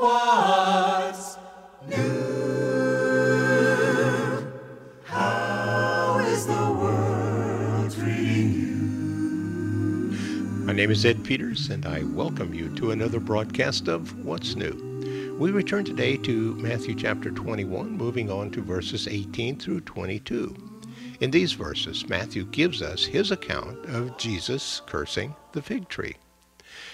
What's 0.00 1.36
new? 1.86 1.96
How 5.04 6.20
is 6.26 6.46
the 6.46 6.72
world 6.72 7.92
treating 7.92 8.52
you? 8.54 8.76
My 10.64 10.72
name 10.72 10.90
is 10.90 11.04
Ed 11.04 11.22
Peters, 11.22 11.68
and 11.68 11.84
I 11.84 12.04
welcome 12.04 12.54
you 12.54 12.74
to 12.76 12.92
another 12.92 13.20
broadcast 13.20 13.88
of 13.88 14.24
What's 14.24 14.56
New. 14.56 15.36
We 15.38 15.50
return 15.50 15.84
today 15.84 16.16
to 16.16 16.54
Matthew 16.54 16.94
chapter 16.94 17.30
21, 17.30 17.90
moving 17.90 18.30
on 18.30 18.50
to 18.52 18.62
verses 18.62 19.06
18 19.06 19.58
through 19.58 19.82
22. 19.82 20.80
In 21.20 21.30
these 21.30 21.52
verses, 21.52 22.08
Matthew 22.08 22.46
gives 22.46 22.80
us 22.80 23.04
his 23.04 23.30
account 23.32 23.84
of 23.84 24.16
Jesus 24.16 24.80
cursing 24.86 25.36
the 25.52 25.60
fig 25.60 25.90
tree. 25.90 26.16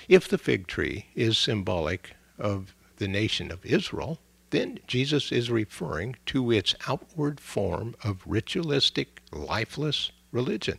If 0.09 0.27
the 0.27 0.39
fig 0.39 0.67
tree 0.67 1.07
is 1.15 1.39
symbolic 1.39 2.17
of 2.37 2.75
the 2.97 3.09
nation 3.09 3.51
of 3.51 3.65
Israel, 3.65 4.19
then 4.51 4.79
Jesus 4.87 5.33
is 5.33 5.51
referring 5.51 6.17
to 6.27 6.51
its 6.51 6.75
outward 6.87 7.41
form 7.41 7.95
of 8.03 8.23
ritualistic, 8.27 9.21
lifeless 9.33 10.13
religion. 10.31 10.79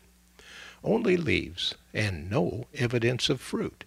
Only 0.84 1.18
leaves 1.18 1.76
and 1.94 2.30
no 2.30 2.68
evidence 2.74 3.30
of 3.30 3.42
fruit. 3.42 3.84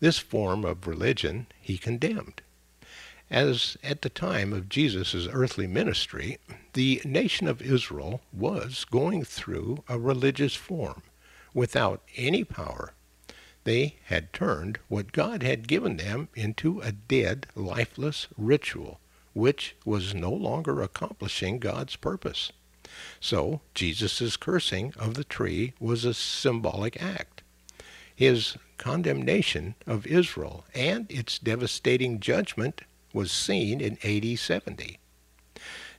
This 0.00 0.18
form 0.18 0.64
of 0.64 0.86
religion 0.86 1.46
he 1.60 1.78
condemned. 1.78 2.42
As 3.30 3.78
at 3.82 4.02
the 4.02 4.10
time 4.10 4.52
of 4.52 4.68
Jesus' 4.68 5.26
earthly 5.32 5.66
ministry, 5.66 6.38
the 6.74 7.00
nation 7.04 7.48
of 7.48 7.62
Israel 7.62 8.20
was 8.32 8.84
going 8.84 9.24
through 9.24 9.84
a 9.88 9.98
religious 9.98 10.54
form 10.54 11.02
without 11.54 12.02
any 12.16 12.44
power. 12.44 12.92
They 13.64 13.96
had 14.06 14.32
turned 14.32 14.78
what 14.88 15.12
God 15.12 15.42
had 15.42 15.68
given 15.68 15.96
them 15.96 16.28
into 16.34 16.80
a 16.80 16.92
dead, 16.92 17.46
lifeless 17.54 18.26
ritual, 18.36 19.00
which 19.34 19.76
was 19.84 20.14
no 20.14 20.32
longer 20.32 20.82
accomplishing 20.82 21.58
God's 21.58 21.96
purpose. 21.96 22.52
So 23.20 23.60
Jesus' 23.74 24.36
cursing 24.36 24.92
of 24.98 25.14
the 25.14 25.24
tree 25.24 25.74
was 25.78 26.04
a 26.04 26.14
symbolic 26.14 27.00
act. 27.00 27.42
His 28.14 28.56
condemnation 28.78 29.74
of 29.86 30.06
Israel 30.06 30.64
and 30.74 31.10
its 31.10 31.38
devastating 31.38 32.20
judgment 32.20 32.82
was 33.12 33.30
seen 33.30 33.80
in 33.80 33.98
AD 34.04 34.38
70. 34.38 34.98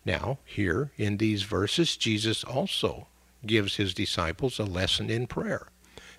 Now, 0.06 0.40
here 0.44 0.92
in 0.98 1.18
these 1.18 1.44
verses, 1.44 1.96
Jesus 1.96 2.44
also 2.44 3.08
gives 3.46 3.78
his 3.78 3.94
disciples 3.94 4.60
a 4.60 4.66
lesson 4.66 5.10
in 5.10 5.28
prayer, 5.28 5.68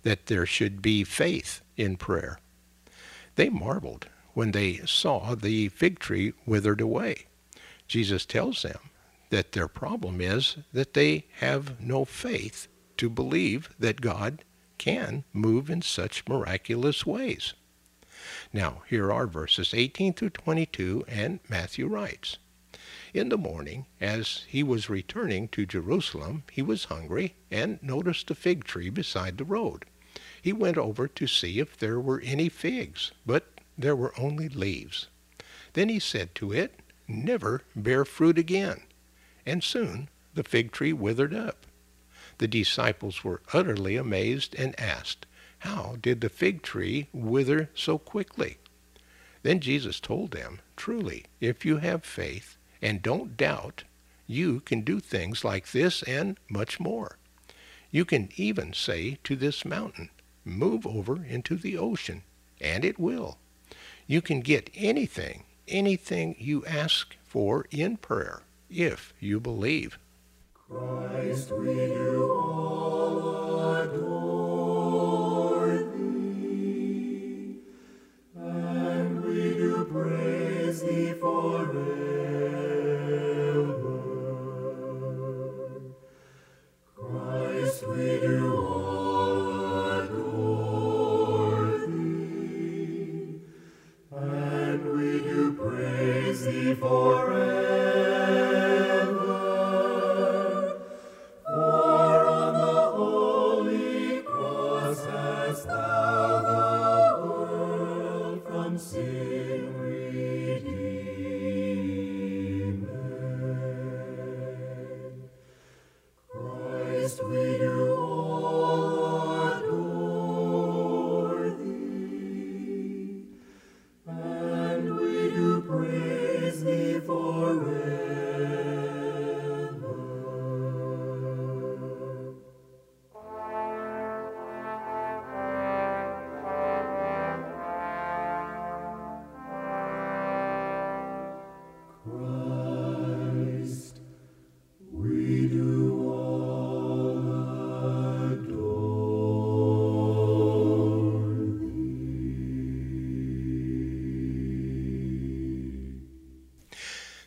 that 0.05 0.27
there 0.27 0.47
should 0.47 0.81
be 0.81 1.03
faith 1.05 1.61
in 1.77 1.97
prayer. 1.97 2.39
They 3.35 3.49
marveled 3.49 4.09
when 4.35 4.53
they 4.53 4.81
saw 4.87 5.35
the 5.35 5.69
fig 5.69 5.99
tree 5.99 6.33
withered 6.47 6.81
away. 6.81 7.27
Jesus 7.89 8.25
tells 8.25 8.63
them 8.63 8.79
that 9.31 9.53
their 9.53 9.69
problem 9.69 10.21
is 10.21 10.57
that 10.73 10.95
they 10.95 11.27
have 11.39 11.81
no 11.81 12.05
faith 12.05 12.69
to 12.97 13.11
believe 13.11 13.71
that 13.79 14.01
God 14.01 14.45
can 14.79 15.25
move 15.33 15.71
in 15.71 15.83
such 15.83 16.29
miraculous 16.29 17.05
ways. 17.05 17.55
Now, 18.53 18.83
here 18.89 19.13
are 19.13 19.27
verses 19.27 19.75
18 19.75 20.15
through 20.15 20.31
22, 20.31 21.05
and 21.09 21.41
Matthew 21.49 21.87
writes 21.87 22.39
In 23.13 23.29
the 23.29 23.39
morning, 23.39 23.87
as 24.01 24.45
he 24.49 24.63
was 24.63 24.89
returning 24.89 25.49
to 25.49 25.67
Jerusalem, 25.67 26.45
he 26.53 26.63
was 26.63 26.85
hungry 26.85 27.35
and 27.51 27.83
noticed 27.83 28.31
a 28.31 28.35
fig 28.35 28.65
tree 28.65 28.91
beside 28.91 29.39
the 29.39 29.45
road. 29.45 29.85
He 30.45 30.53
went 30.53 30.77
over 30.77 31.09
to 31.09 31.27
see 31.27 31.59
if 31.59 31.77
there 31.77 31.99
were 31.99 32.21
any 32.21 32.49
figs, 32.49 33.13
but 33.25 33.47
there 33.79 33.97
were 33.97 34.13
only 34.19 34.49
leaves. 34.49 35.09
Then 35.73 35.89
he 35.89 35.99
said 35.99 36.35
to 36.37 36.53
it, 36.53 36.81
Never 37.09 37.63
bear 37.75 38.05
fruit 38.05 38.39
again. 38.39 38.83
And 39.47 39.65
soon 39.65 40.09
the 40.35 40.45
fig 40.45 40.71
tree 40.71 40.93
withered 40.93 41.35
up. 41.35 41.67
The 42.39 42.49
disciples 42.49 43.25
were 43.25 43.41
utterly 43.53 43.97
amazed 43.97 44.55
and 44.57 44.79
asked, 44.79 45.27
how 45.65 45.97
did 46.03 46.21
the 46.21 46.29
fig 46.29 46.61
tree 46.61 47.09
wither 47.11 47.71
so 47.75 47.97
quickly? 47.97 48.59
Then 49.43 49.61
Jesus 49.61 49.99
told 49.99 50.33
them, 50.33 50.61
Truly, 50.77 51.25
if 51.41 51.65
you 51.65 51.79
have 51.79 52.05
faith 52.05 52.59
and 52.83 53.01
don't 53.01 53.39
doubt, 53.39 53.85
you 54.27 54.61
can 54.61 54.83
do 54.83 55.01
things 55.01 55.43
like 55.43 55.73
this 55.73 56.03
and 56.03 56.39
much 56.51 56.79
more. 56.79 57.17
You 57.91 58.05
can 58.05 58.29
even 58.37 58.75
say 58.75 59.17
to 59.25 59.37
this 59.37 59.65
mountain, 59.65 60.11
Move 60.45 60.87
over 60.87 61.25
into 61.25 61.57
the 61.57 61.77
ocean, 61.79 62.23
and 62.61 62.85
it 62.85 62.99
will. 62.99 63.39
You 64.07 64.21
can 64.21 64.41
get 64.41 64.71
anything, 64.75 65.45
anything 65.67 66.37
you 66.39 66.65
ask 66.67 67.17
for 67.25 67.67
in 67.71 67.97
prayer, 67.97 68.43
if 68.69 69.15
you 69.19 69.41
believe. 69.41 69.99
Christ, 70.55 71.51
all 71.51 73.04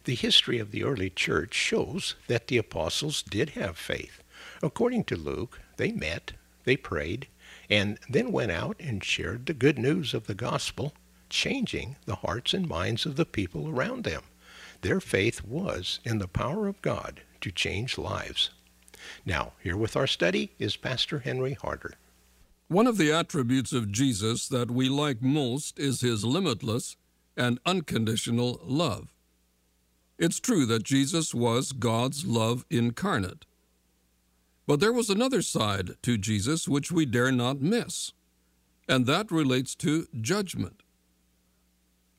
The 0.07 0.15
history 0.15 0.57
of 0.59 0.71
the 0.71 0.85
early 0.85 1.09
church 1.09 1.53
shows 1.53 2.15
that 2.27 2.47
the 2.47 2.57
apostles 2.57 3.21
did 3.21 3.49
have 3.49 3.77
faith. 3.77 4.23
According 4.63 5.03
to 5.03 5.17
Luke, 5.17 5.59
they 5.75 5.91
met, 5.91 6.31
they 6.63 6.77
prayed, 6.77 7.27
and 7.69 7.99
then 8.09 8.31
went 8.31 8.51
out 8.51 8.77
and 8.79 9.03
shared 9.03 9.45
the 9.45 9.53
good 9.53 9.77
news 9.77 10.13
of 10.13 10.25
the 10.25 10.33
gospel, 10.33 10.93
changing 11.29 11.97
the 12.05 12.15
hearts 12.15 12.53
and 12.53 12.69
minds 12.69 13.05
of 13.05 13.17
the 13.17 13.25
people 13.25 13.67
around 13.67 14.05
them. 14.05 14.21
Their 14.79 15.01
faith 15.01 15.43
was 15.43 15.99
in 16.05 16.19
the 16.19 16.29
power 16.29 16.69
of 16.69 16.81
God 16.81 17.19
to 17.41 17.51
change 17.51 17.97
lives. 17.97 18.51
Now, 19.25 19.51
here 19.61 19.75
with 19.75 19.97
our 19.97 20.07
study 20.07 20.53
is 20.57 20.77
Pastor 20.77 21.19
Henry 21.19 21.55
Harder. 21.55 21.95
One 22.69 22.87
of 22.87 22.97
the 22.97 23.11
attributes 23.11 23.73
of 23.73 23.91
Jesus 23.91 24.47
that 24.47 24.71
we 24.71 24.87
like 24.87 25.21
most 25.21 25.77
is 25.77 25.99
his 25.99 26.23
limitless 26.23 26.95
and 27.35 27.59
unconditional 27.65 28.61
love. 28.63 29.09
It's 30.17 30.39
true 30.39 30.65
that 30.65 30.83
Jesus 30.83 31.33
was 31.33 31.71
God's 31.71 32.25
love 32.25 32.65
incarnate. 32.69 33.45
But 34.65 34.79
there 34.79 34.91
was 34.91 35.09
another 35.09 35.41
side 35.41 35.91
to 36.01 36.17
Jesus 36.17 36.67
which 36.67 36.91
we 36.91 37.05
dare 37.05 37.31
not 37.31 37.61
miss, 37.61 38.11
and 38.87 39.05
that 39.05 39.31
relates 39.31 39.75
to 39.75 40.07
judgment. 40.19 40.81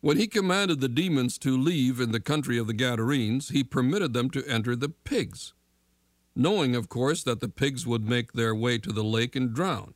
When 0.00 0.16
he 0.16 0.28
commanded 0.28 0.80
the 0.80 0.88
demons 0.88 1.38
to 1.38 1.58
leave 1.58 2.00
in 2.00 2.12
the 2.12 2.20
country 2.20 2.56
of 2.56 2.68
the 2.68 2.72
Gadarenes, 2.72 3.48
he 3.48 3.64
permitted 3.64 4.12
them 4.12 4.30
to 4.30 4.46
enter 4.46 4.76
the 4.76 4.88
pigs, 4.88 5.54
knowing, 6.36 6.76
of 6.76 6.88
course, 6.88 7.24
that 7.24 7.40
the 7.40 7.48
pigs 7.48 7.84
would 7.84 8.08
make 8.08 8.32
their 8.32 8.54
way 8.54 8.78
to 8.78 8.92
the 8.92 9.02
lake 9.02 9.34
and 9.34 9.52
drown. 9.52 9.94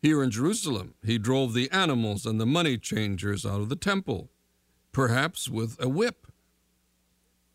Here 0.00 0.22
in 0.22 0.30
Jerusalem, 0.30 0.94
he 1.04 1.18
drove 1.18 1.52
the 1.52 1.70
animals 1.70 2.24
and 2.24 2.40
the 2.40 2.46
money 2.46 2.78
changers 2.78 3.44
out 3.44 3.60
of 3.60 3.68
the 3.68 3.76
temple, 3.76 4.30
perhaps 4.90 5.48
with 5.48 5.76
a 5.78 5.88
whip. 5.88 6.25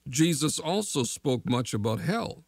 Jesus 0.08 0.60
also 0.60 1.04
spoke 1.04 1.48
much 1.48 1.74
about 1.74 2.02
hell. 2.02 2.44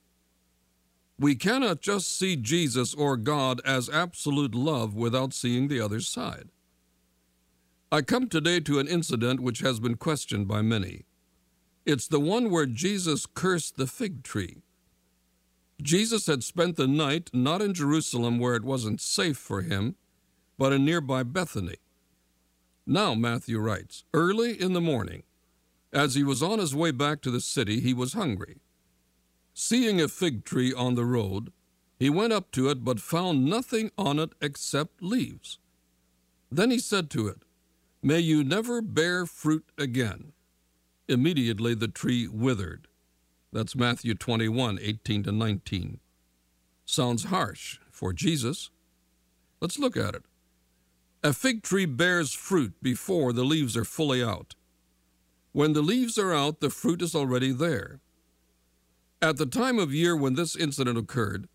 We 1.20 1.36
cannot 1.36 1.82
just 1.82 2.18
see 2.18 2.36
Jesus 2.36 2.94
or 2.94 3.18
God 3.18 3.62
as 3.64 3.90
absolute 3.90 4.56
love 4.56 4.96
without 4.96 5.34
seeing 5.34 5.68
the 5.68 5.80
other 5.80 6.00
side. 6.00 6.50
I 7.92 8.02
come 8.02 8.28
today 8.28 8.60
to 8.62 8.80
an 8.80 8.88
incident 8.88 9.40
which 9.40 9.60
has 9.60 9.80
been 9.80 9.96
questioned 9.96 10.48
by 10.48 10.64
many. 10.64 11.06
It's 11.86 12.08
the 12.08 12.20
one 12.20 12.50
where 12.50 12.66
Jesus 12.66 13.28
cursed 13.28 13.78
the 13.78 13.86
fig 13.88 14.24
tree. 14.24 14.64
Jesus 15.82 16.28
had 16.28 16.44
spent 16.44 16.76
the 16.76 16.88
night 16.88 17.30
not 17.34 17.62
in 17.62 17.74
Jerusalem 17.74 18.40
where 18.40 18.56
it 18.56 18.64
wasn't 18.64 19.02
safe 19.02 19.38
for 19.38 19.62
him, 19.62 19.96
but 20.58 20.74
in 20.74 20.86
nearby 20.86 21.24
Bethany. 21.24 21.76
Now, 22.86 23.14
Matthew 23.14 23.60
writes, 23.60 24.04
early 24.14 24.60
in 24.60 24.74
the 24.74 24.82
morning, 24.82 25.24
as 25.94 26.16
he 26.16 26.24
was 26.24 26.42
on 26.42 26.60
his 26.60 26.76
way 26.76 26.92
back 26.92 27.22
to 27.22 27.32
the 27.32 27.42
city, 27.42 27.80
he 27.80 27.94
was 27.94 28.14
hungry. 28.14 28.58
Seeing 29.54 30.02
a 30.02 30.08
fig 30.08 30.44
tree 30.44 30.74
on 30.74 30.96
the 30.96 31.06
road, 31.06 31.52
he 32.00 32.10
went 32.10 32.34
up 32.34 32.52
to 32.52 32.70
it, 32.70 32.84
but 32.84 33.00
found 33.00 33.46
nothing 33.46 33.92
on 33.98 34.20
it 34.20 34.32
except 34.42 35.02
leaves. 35.02 35.60
Then 36.52 36.72
he 36.72 36.80
said 36.80 37.10
to 37.12 37.28
it, 37.28 37.44
May 38.02 38.20
you 38.20 38.44
never 38.44 38.82
bear 38.82 39.26
fruit 39.26 39.66
again. 39.78 40.34
Immediately 41.08 41.76
the 41.76 41.88
tree 41.88 42.28
withered. 42.28 42.88
That's 43.52 43.76
Matthew 43.76 44.16
21, 44.16 44.80
18 44.82 45.24
to 45.24 45.32
19. 45.32 46.00
Sounds 46.86 47.26
harsh 47.26 47.80
for 47.92 48.12
Jesus. 48.12 48.72
Let's 49.62 49.80
look 49.80 49.96
at 49.96 50.16
it. 50.16 50.24
A 51.24 51.32
fig 51.32 51.64
tree 51.64 51.86
bears 51.86 52.34
fruit 52.34 52.74
before 52.82 53.32
the 53.32 53.46
leaves 53.46 53.78
are 53.78 53.86
fully 53.86 54.22
out. 54.22 54.56
When 55.54 55.74
the 55.74 55.82
leaves 55.82 56.18
are 56.18 56.34
out, 56.34 56.60
the 56.60 56.70
fruit 56.70 57.02
is 57.02 57.16
already 57.16 57.52
there. 57.52 58.00
At 59.22 59.38
the 59.38 59.46
time 59.46 59.80
of 59.80 59.94
year 59.94 60.16
when 60.16 60.34
this 60.34 60.56
incident 60.56 60.98
occurred, 60.98 61.48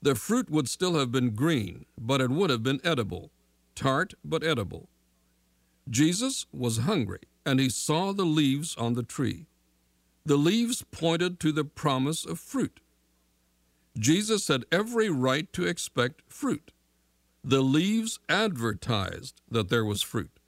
the 0.00 0.14
fruit 0.14 0.48
would 0.48 0.68
still 0.68 0.98
have 0.98 1.12
been 1.12 1.34
green, 1.34 1.84
but 1.98 2.20
it 2.20 2.30
would 2.30 2.48
have 2.48 2.62
been 2.62 2.80
edible, 2.82 3.30
tart 3.74 4.14
but 4.24 4.42
edible. 4.42 4.88
Jesus 5.88 6.46
was 6.52 6.78
hungry, 6.78 7.20
and 7.44 7.60
he 7.60 7.68
saw 7.68 8.12
the 8.12 8.24
leaves 8.24 8.74
on 8.76 8.94
the 8.94 9.02
tree. 9.02 9.46
The 10.24 10.36
leaves 10.36 10.84
pointed 10.90 11.40
to 11.40 11.52
the 11.52 11.64
promise 11.64 12.24
of 12.24 12.38
fruit. 12.38 12.80
Jesus 13.98 14.48
had 14.48 14.64
every 14.70 15.10
right 15.10 15.52
to 15.52 15.66
expect 15.66 16.22
fruit. 16.28 16.72
The 17.42 17.62
leaves 17.62 18.20
advertised 18.28 19.42
that 19.50 19.68
there 19.68 19.84
was 19.84 20.02
fruit. 20.02 20.39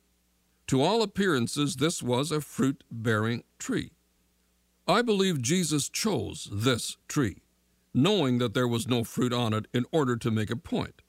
To 0.72 0.80
all 0.80 1.02
appearances, 1.02 1.76
this 1.76 2.02
was 2.02 2.32
a 2.32 2.40
fruit 2.40 2.82
bearing 2.90 3.44
tree. 3.58 3.90
I 4.88 5.02
believe 5.02 5.42
Jesus 5.42 5.90
chose 5.90 6.48
this 6.50 6.96
tree, 7.08 7.42
knowing 7.92 8.38
that 8.38 8.54
there 8.54 8.66
was 8.66 8.88
no 8.88 9.04
fruit 9.04 9.34
on 9.34 9.52
it 9.52 9.66
in 9.74 9.84
order 9.92 10.16
to 10.16 10.30
make 10.30 10.48
a 10.48 10.56
point. 10.56 11.02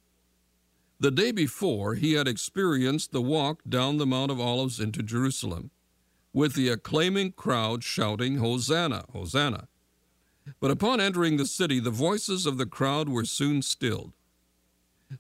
The 1.00 1.12
day 1.12 1.32
before, 1.32 1.96
he 1.96 2.12
had 2.12 2.28
experienced 2.28 3.14
the 3.14 3.22
walk 3.22 3.62
down 3.66 4.00
the 4.00 4.06
Mount 4.06 4.32
of 4.32 4.40
Olives 4.42 4.82
into 4.82 5.02
Jerusalem, 5.02 5.72
with 6.34 6.56
the 6.56 6.68
acclaiming 6.68 7.32
crowd 7.32 7.86
shouting, 7.86 8.40
Hosanna, 8.40 9.06
Hosanna. 9.14 9.70
But 10.60 10.72
upon 10.72 11.00
entering 11.00 11.38
the 11.38 11.46
city, 11.46 11.80
the 11.80 11.90
voices 11.90 12.46
of 12.46 12.58
the 12.58 12.66
crowd 12.66 13.08
were 13.08 13.24
soon 13.24 13.62
stilled. 13.62 14.12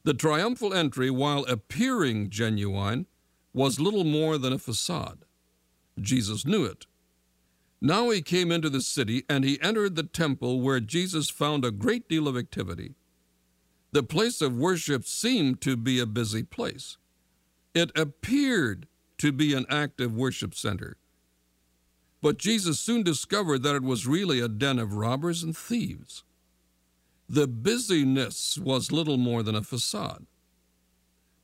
The 0.04 0.13
triumphal 0.13 0.74
entry, 0.74 1.10
while 1.10 1.46
appearing 1.46 2.30
genuine, 2.30 3.06
was 3.54 3.80
little 3.80 4.04
more 4.04 4.38
than 4.38 4.54
a 4.54 4.60
facade. 4.60 5.26
Jesus 6.00 6.46
knew 6.46 6.66
it. 6.66 6.86
Now 7.80 8.10
he 8.10 8.22
came 8.22 8.52
into 8.52 8.70
the 8.70 8.82
city, 8.82 9.24
and 9.30 9.44
he 9.44 9.62
entered 9.62 9.96
the 9.96 10.04
temple 10.04 10.62
where 10.62 10.80
Jesus 10.80 11.30
found 11.30 11.66
a 11.66 11.72
great 11.72 12.08
deal 12.08 12.28
of 12.28 12.38
activity. 12.38 12.96
The 13.92 14.04
place 14.04 14.42
of 14.42 14.56
worship 14.58 15.06
seemed 15.06 15.62
to 15.62 15.76
be 15.76 16.00
a 16.00 16.06
busy 16.06 16.44
place. 16.44 16.98
It 17.74 17.92
appeared 17.96 18.88
to 19.20 19.32
be 19.32 19.54
an 19.54 19.66
active 19.70 20.16
worship 20.16 20.56
center. 20.56 20.98
But 22.22 22.38
Jesus 22.38 22.80
soon 22.80 23.04
discovered 23.04 23.64
that 23.64 23.76
it 23.76 23.84
was 23.84 24.08
really 24.08 24.40
a 24.40 24.48
den 24.48 24.80
of 24.80 24.94
robbers 24.94 25.44
and 25.44 25.56
thieves. 25.56 26.24
The 27.28 27.48
busyness 27.48 28.58
was 28.58 28.92
little 28.92 29.18
more 29.18 29.44
than 29.44 29.56
a 29.56 29.62
facade. 29.62 30.26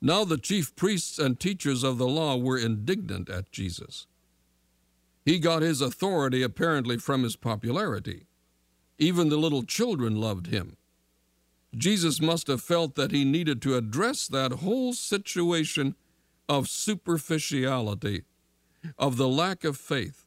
Now 0.02 0.24
the 0.24 0.38
chief 0.38 0.76
priests 0.76 1.20
and 1.20 1.40
teachers 1.40 1.84
of 1.84 1.98
the 1.98 2.08
law 2.08 2.38
were 2.38 2.58
indignant 2.58 3.30
at 3.30 3.52
Jesus. 3.52 4.08
He 5.26 5.40
got 5.40 5.62
his 5.62 5.82
authority 5.82 6.42
apparently 6.42 6.98
from 6.98 7.24
his 7.24 7.36
popularity. 7.36 8.26
Even 8.98 9.30
the 9.30 9.38
little 9.38 9.64
children 9.64 10.16
loved 10.16 10.48
him. 10.48 10.78
Jesus 11.76 12.20
must 12.20 12.48
have 12.48 12.62
felt 12.62 12.96
that 12.96 13.12
he 13.12 13.24
needed 13.24 13.62
to 13.62 13.76
address 13.76 14.28
that 14.28 14.54
whole 14.54 14.94
situation 14.94 15.96
of 16.48 16.68
superficiality, 16.68 18.24
of 18.98 19.18
the 19.18 19.28
lack 19.28 19.64
of 19.64 19.78
faith, 19.78 20.26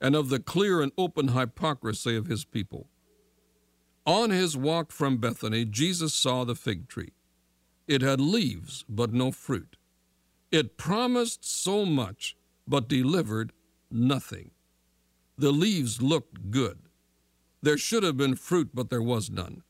and 0.00 0.14
of 0.14 0.28
the 0.28 0.38
clear 0.38 0.80
and 0.80 0.92
open 0.96 1.28
hypocrisy 1.28 2.16
of 2.16 2.26
his 2.26 2.44
people. 2.44 2.86
On 4.06 4.30
his 4.30 4.56
walk 4.56 4.92
from 4.92 5.18
Bethany, 5.18 5.64
Jesus 5.64 6.14
saw 6.14 6.44
the 6.44 6.54
fig 6.54 6.88
tree. 6.88 7.12
It 7.88 8.02
had 8.02 8.20
leaves, 8.20 8.84
but 8.88 9.14
no 9.14 9.32
fruit. 9.32 9.76
It 10.52 10.76
promised 10.76 11.44
so 11.44 11.86
much, 11.86 12.36
but 12.66 12.88
delivered 12.88 13.52
nothing. 13.90 14.50
The 15.38 15.50
leaves 15.50 16.02
looked 16.02 16.50
good. 16.50 16.80
There 17.62 17.78
should 17.78 18.02
have 18.02 18.18
been 18.18 18.36
fruit, 18.36 18.70
but 18.74 18.90
there 18.90 19.02
was 19.02 19.30
none. 19.30 19.62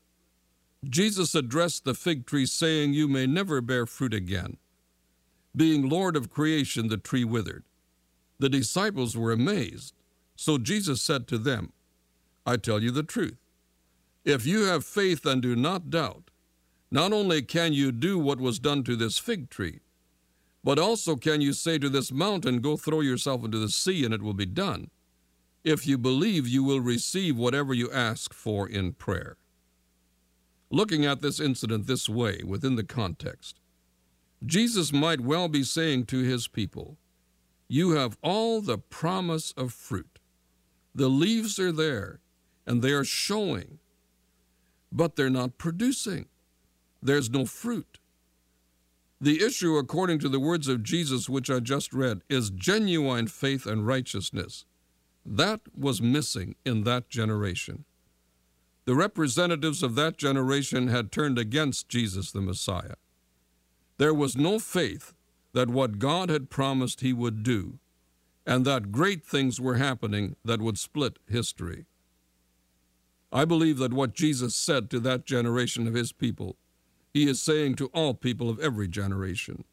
Jesus 0.87 1.33
addressed 1.33 1.85
the 1.85 1.93
fig 1.93 2.25
tree, 2.25 2.45
saying, 2.45 2.93
You 2.93 3.07
may 3.07 3.25
never 3.25 3.61
bear 3.61 3.85
fruit 3.85 4.13
again. 4.13 4.57
Being 5.55 5.89
Lord 5.89 6.15
of 6.15 6.29
creation, 6.29 6.89
the 6.89 6.97
tree 6.97 7.23
withered. 7.23 7.63
The 8.37 8.49
disciples 8.49 9.17
were 9.17 9.31
amazed. 9.31 9.93
So 10.35 10.57
Jesus 10.57 11.01
said 11.01 11.27
to 11.27 11.37
them, 11.37 11.73
I 12.45 12.57
tell 12.57 12.81
you 12.81 12.91
the 12.91 13.03
truth. 13.03 13.37
If 14.23 14.45
you 14.45 14.65
have 14.65 14.85
faith 14.85 15.25
and 15.25 15.41
do 15.41 15.55
not 15.55 15.89
doubt, 15.89 16.28
not 16.91 17.13
only 17.13 17.41
can 17.41 17.73
you 17.73 17.91
do 17.91 18.17
what 18.17 18.39
was 18.39 18.59
done 18.59 18.83
to 18.83 18.95
this 18.95 19.17
fig 19.19 19.49
tree, 19.49 19.81
but 20.63 20.79
also 20.79 21.15
can 21.15 21.41
you 21.41 21.53
say 21.53 21.77
to 21.77 21.89
this 21.89 22.11
mountain, 22.11 22.59
Go 22.59 22.75
throw 22.75 23.01
yourself 23.01 23.43
into 23.43 23.59
the 23.59 23.69
sea, 23.69 24.03
and 24.03 24.13
it 24.13 24.21
will 24.21 24.33
be 24.33 24.45
done. 24.45 24.89
If 25.63 25.85
you 25.85 25.97
believe, 25.97 26.47
you 26.47 26.63
will 26.63 26.81
receive 26.81 27.37
whatever 27.37 27.73
you 27.73 27.91
ask 27.91 28.33
for 28.33 28.67
in 28.67 28.93
prayer. 28.93 29.37
Looking 30.71 31.05
at 31.05 31.21
this 31.21 31.39
incident 31.39 31.87
this 31.87 32.07
way, 32.07 32.41
within 32.45 32.75
the 32.75 32.83
context, 32.83 33.59
Jesus 34.45 34.93
might 34.93 35.21
well 35.21 35.47
be 35.47 35.63
saying 35.63 36.05
to 36.07 36.19
his 36.19 36.47
people, 36.47 36.97
You 37.67 37.91
have 37.91 38.17
all 38.21 38.61
the 38.61 38.77
promise 38.77 39.51
of 39.57 39.73
fruit. 39.73 40.19
The 40.95 41.09
leaves 41.09 41.59
are 41.59 41.71
there, 41.71 42.19
and 42.65 42.81
they 42.81 42.91
are 42.91 43.03
showing, 43.03 43.79
but 44.91 45.15
they're 45.15 45.29
not 45.29 45.57
producing. 45.57 46.27
There's 47.01 47.29
no 47.29 47.45
fruit. 47.45 47.99
The 49.21 49.43
issue, 49.43 49.75
according 49.77 50.19
to 50.19 50.29
the 50.29 50.39
words 50.39 50.67
of 50.67 50.83
Jesus, 50.83 51.27
which 51.27 51.49
I 51.49 51.59
just 51.59 51.93
read, 51.93 52.21
is 52.29 52.49
genuine 52.49 53.27
faith 53.27 53.65
and 53.65 53.85
righteousness. 53.85 54.65
That 55.25 55.61
was 55.77 56.01
missing 56.01 56.55
in 56.65 56.83
that 56.83 57.09
generation. 57.09 57.83
The 58.85 58.95
representatives 58.95 59.83
of 59.83 59.95
that 59.95 60.17
generation 60.17 60.87
had 60.87 61.11
turned 61.11 61.37
against 61.37 61.89
Jesus 61.89 62.31
the 62.31 62.41
Messiah. 62.41 62.95
There 63.97 64.13
was 64.13 64.37
no 64.37 64.57
faith 64.57 65.13
that 65.53 65.69
what 65.69 65.99
God 65.99 66.29
had 66.29 66.49
promised 66.49 67.01
he 67.01 67.11
would 67.11 67.43
do, 67.43 67.79
and 68.45 68.65
that 68.65 68.91
great 68.91 69.25
things 69.25 69.59
were 69.59 69.75
happening 69.75 70.37
that 70.45 70.61
would 70.61 70.79
split 70.79 71.19
history. 71.27 71.85
I 73.31 73.45
believe 73.45 73.77
that 73.77 73.93
what 73.93 74.13
Jesus 74.13 74.55
said 74.55 74.89
to 74.89 74.99
that 75.01 75.25
generation 75.25 75.87
of 75.87 75.93
his 75.93 76.11
people, 76.11 76.55
he 77.13 77.27
is 77.27 77.41
saying 77.41 77.75
to 77.75 77.87
all 77.87 78.13
people 78.13 78.49
of 78.49 78.59
every 78.59 78.87
generation. 78.87 79.63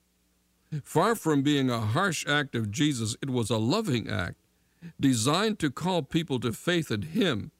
Far 0.82 1.14
from 1.14 1.42
being 1.42 1.70
a 1.70 1.80
harsh 1.80 2.26
act 2.26 2.54
of 2.54 2.70
Jesus, 2.70 3.16
it 3.22 3.30
was 3.30 3.50
a 3.50 3.58
loving 3.58 4.08
act 4.08 4.36
designed 5.00 5.58
to 5.58 5.70
call 5.70 6.02
people 6.02 6.40
to 6.40 6.52
faith 6.52 6.90
in 6.90 7.02
him 7.02 7.50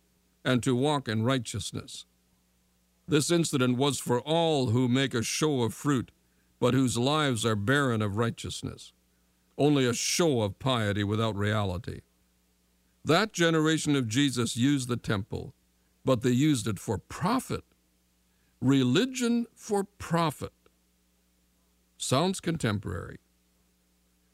and 0.44 0.62
to 0.62 0.76
walk 0.76 1.08
in 1.08 1.24
righteousness. 1.24 2.06
This 3.08 3.30
incident 3.30 3.76
was 3.76 3.98
for 3.98 4.20
all 4.20 4.68
who 4.68 4.88
make 4.88 5.14
a 5.14 5.22
show 5.22 5.62
of 5.62 5.74
fruit, 5.74 6.10
but 6.58 6.74
whose 6.74 6.98
lives 6.98 7.44
are 7.44 7.56
barren 7.56 8.02
of 8.02 8.16
righteousness, 8.16 8.92
only 9.56 9.86
a 9.86 9.94
show 9.94 10.42
of 10.42 10.58
piety 10.58 11.04
without 11.04 11.36
reality. 11.36 12.00
That 13.04 13.32
generation 13.32 13.94
of 13.94 14.08
Jesus 14.08 14.56
used 14.56 14.88
the 14.88 14.96
temple, 14.96 15.54
but 16.04 16.22
they 16.22 16.30
used 16.30 16.66
it 16.66 16.78
for 16.78 16.98
profit. 16.98 17.62
Religion 18.60 19.46
for 19.54 19.84
profit. 19.84 20.52
Sounds 21.98 22.40
contemporary. 22.40 23.18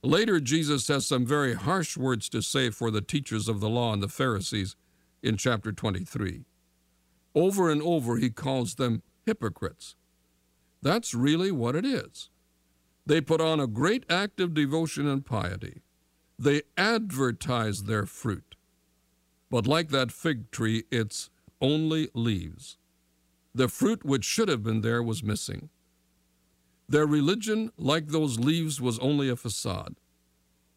Later, 0.04 0.40
Jesus 0.40 0.88
has 0.88 1.06
some 1.06 1.26
very 1.26 1.54
harsh 1.54 1.96
words 1.96 2.28
to 2.28 2.42
say 2.42 2.70
for 2.70 2.90
the 2.90 3.00
teachers 3.00 3.48
of 3.48 3.60
the 3.60 3.68
law 3.68 3.92
and 3.92 4.02
the 4.02 4.08
Pharisees 4.08 4.76
in 5.22 5.36
chapter 5.36 5.72
23. 5.72 6.44
Over 7.34 7.70
and 7.70 7.82
over, 7.82 8.16
he 8.16 8.30
calls 8.30 8.74
them 8.74 9.02
hypocrites. 9.24 9.96
That's 10.82 11.14
really 11.14 11.52
what 11.52 11.76
it 11.76 11.84
is. 11.84 12.30
They 13.06 13.20
put 13.20 13.40
on 13.40 13.58
a 13.58 13.66
great 13.66 14.04
act 14.08 14.40
of 14.40 14.54
devotion 14.54 15.06
and 15.08 15.24
piety. 15.24 15.82
They 16.38 16.62
advertise 16.76 17.84
their 17.84 18.06
fruit. 18.06 18.54
But 19.50 19.66
like 19.66 19.90
that 19.90 20.12
fig 20.12 20.50
tree, 20.50 20.84
it's 20.90 21.30
only 21.60 22.08
leaves. 22.14 22.78
The 23.54 23.68
fruit 23.68 24.04
which 24.04 24.24
should 24.24 24.48
have 24.48 24.62
been 24.62 24.80
there 24.80 25.02
was 25.02 25.22
missing. 25.22 25.68
Their 26.88 27.06
religion, 27.06 27.70
like 27.76 28.08
those 28.08 28.38
leaves, 28.38 28.80
was 28.80 28.98
only 28.98 29.28
a 29.28 29.36
facade. 29.36 29.96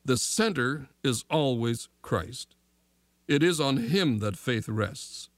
The 0.04 0.18
center 0.18 0.88
is 1.04 1.26
always 1.30 1.90
Christ. 2.02 2.56
It 3.28 3.42
is 3.42 3.60
on 3.60 3.78
Him 3.78 4.20
that 4.20 4.38
faith 4.38 4.70
rests. 4.70 5.30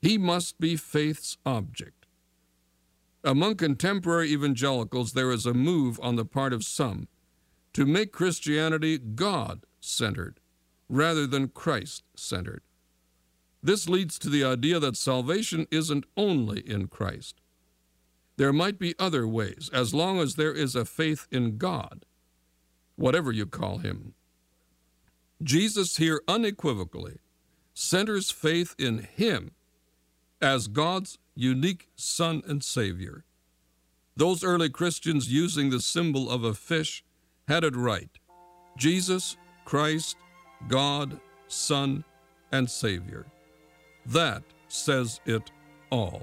He 0.00 0.16
must 0.16 0.58
be 0.58 0.76
faith's 0.76 1.36
object. 1.44 2.06
Among 3.22 3.56
contemporary 3.56 4.32
evangelicals, 4.32 5.12
there 5.12 5.30
is 5.30 5.44
a 5.44 5.52
move 5.52 6.00
on 6.02 6.16
the 6.16 6.24
part 6.24 6.54
of 6.54 6.64
some 6.64 7.08
to 7.74 7.84
make 7.84 8.12
Christianity 8.12 8.96
God 8.96 9.66
centered 9.80 10.40
rather 10.88 11.26
than 11.26 11.48
Christ 11.48 12.02
centered. 12.16 12.62
This 13.62 13.88
leads 13.88 14.18
to 14.20 14.30
the 14.30 14.44
idea 14.44 14.78
that 14.80 14.96
salvation 14.96 15.66
isn't 15.70 16.04
only 16.16 16.60
in 16.60 16.88
Christ. 16.88 17.40
There 18.36 18.52
might 18.52 18.78
be 18.78 18.94
other 18.98 19.26
ways, 19.26 19.68
as 19.72 19.92
long 19.92 20.18
as 20.18 20.36
there 20.36 20.52
is 20.52 20.74
a 20.74 20.86
faith 20.86 21.26
in 21.30 21.58
God, 21.58 22.06
whatever 22.96 23.30
you 23.30 23.44
call 23.44 23.78
him. 23.78 24.14
Jesus 25.42 25.98
here 25.98 26.22
unequivocally 26.26 27.18
centers 27.74 28.30
faith 28.30 28.74
in 28.78 28.98
him 28.98 29.52
as 30.40 30.68
God's 30.68 31.18
unique 31.34 31.88
Son 31.96 32.42
and 32.46 32.64
Savior. 32.64 33.24
Those 34.16 34.44
early 34.44 34.68
Christians 34.68 35.32
using 35.32 35.70
the 35.70 35.80
symbol 35.80 36.30
of 36.30 36.44
a 36.44 36.54
fish 36.54 37.04
had 37.48 37.64
it 37.64 37.76
right. 37.76 38.10
Jesus, 38.76 39.36
Christ, 39.64 40.16
God, 40.68 41.20
Son, 41.46 42.04
and 42.52 42.68
Savior. 42.68 43.26
That 44.06 44.42
says 44.68 45.20
it 45.26 45.50
all. 45.90 46.22